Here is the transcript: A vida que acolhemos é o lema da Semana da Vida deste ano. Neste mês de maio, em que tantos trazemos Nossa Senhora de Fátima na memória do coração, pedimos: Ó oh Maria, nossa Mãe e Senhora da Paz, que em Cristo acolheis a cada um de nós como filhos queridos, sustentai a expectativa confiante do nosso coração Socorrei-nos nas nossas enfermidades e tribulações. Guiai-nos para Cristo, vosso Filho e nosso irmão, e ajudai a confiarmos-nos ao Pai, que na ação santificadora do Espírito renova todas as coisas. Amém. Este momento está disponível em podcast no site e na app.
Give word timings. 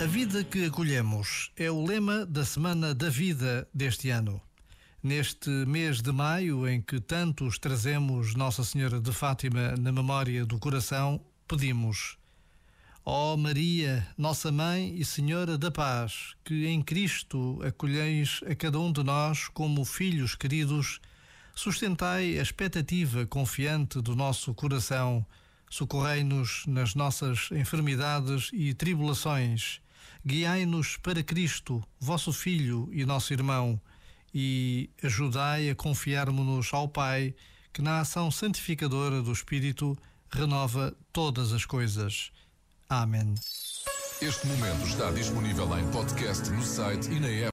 A 0.00 0.06
vida 0.06 0.44
que 0.44 0.64
acolhemos 0.64 1.50
é 1.56 1.68
o 1.68 1.84
lema 1.84 2.24
da 2.24 2.44
Semana 2.44 2.94
da 2.94 3.10
Vida 3.10 3.68
deste 3.74 4.10
ano. 4.10 4.40
Neste 5.02 5.50
mês 5.50 6.00
de 6.00 6.12
maio, 6.12 6.68
em 6.68 6.80
que 6.80 7.00
tantos 7.00 7.58
trazemos 7.58 8.34
Nossa 8.36 8.62
Senhora 8.62 9.00
de 9.00 9.12
Fátima 9.12 9.74
na 9.76 9.90
memória 9.90 10.46
do 10.46 10.56
coração, 10.58 11.20
pedimos: 11.48 12.16
Ó 13.04 13.34
oh 13.34 13.36
Maria, 13.36 14.06
nossa 14.16 14.52
Mãe 14.52 14.94
e 14.96 15.04
Senhora 15.04 15.58
da 15.58 15.70
Paz, 15.70 16.36
que 16.44 16.66
em 16.66 16.80
Cristo 16.80 17.58
acolheis 17.66 18.40
a 18.48 18.54
cada 18.54 18.78
um 18.78 18.92
de 18.92 19.02
nós 19.02 19.48
como 19.48 19.84
filhos 19.84 20.36
queridos, 20.36 21.00
sustentai 21.56 22.38
a 22.38 22.42
expectativa 22.42 23.26
confiante 23.26 24.00
do 24.00 24.14
nosso 24.14 24.54
coração 24.54 25.26
Socorrei-nos 25.70 26.64
nas 26.66 26.94
nossas 26.94 27.50
enfermidades 27.52 28.50
e 28.52 28.72
tribulações. 28.72 29.80
Guiai-nos 30.24 30.96
para 30.96 31.22
Cristo, 31.22 31.82
vosso 31.98 32.32
Filho 32.32 32.88
e 32.92 33.04
nosso 33.04 33.32
irmão, 33.32 33.80
e 34.34 34.90
ajudai 35.02 35.70
a 35.70 35.74
confiarmos-nos 35.74 36.72
ao 36.72 36.88
Pai, 36.88 37.34
que 37.72 37.82
na 37.82 38.00
ação 38.00 38.30
santificadora 38.30 39.22
do 39.22 39.32
Espírito 39.32 39.96
renova 40.30 40.94
todas 41.12 41.52
as 41.52 41.64
coisas. 41.64 42.30
Amém. 42.88 43.34
Este 44.20 44.46
momento 44.48 44.84
está 44.84 45.12
disponível 45.12 45.78
em 45.78 45.88
podcast 45.92 46.50
no 46.50 46.62
site 46.64 47.08
e 47.08 47.20
na 47.20 47.28
app. 47.28 47.46